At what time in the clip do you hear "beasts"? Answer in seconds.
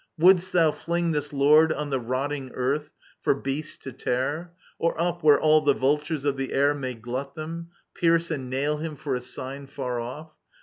3.35-3.77